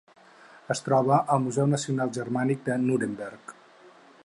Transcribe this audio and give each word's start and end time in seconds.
Es 0.75 0.79
troba 0.85 1.19
al 1.35 1.43
Museu 1.43 1.69
Nacional 1.75 2.15
Germànic 2.17 2.65
de 2.71 2.79
Nuremberg. 2.89 3.57